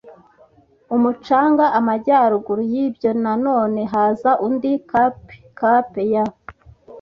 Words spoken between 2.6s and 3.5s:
yibyo, na